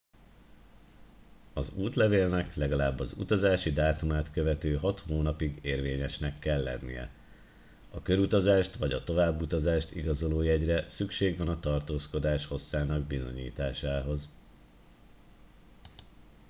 [1.53, 7.11] az útlevélnek legalább az utazási dátumát követő hat hónapig érvényesnek kell lennie
[7.91, 14.29] a körutazást vagy továbbutazást igazoló jegyre szükség van a tartózkodás hosszának bizonyításához